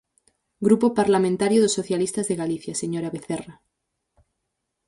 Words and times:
Grupo 0.67 0.87
Parlamentario 0.99 1.59
dos 1.61 1.75
Socialistas 1.79 2.25
de 2.27 2.39
Galicia, 2.41 2.73
señora 2.81 3.13
Vecerra. 3.13 3.55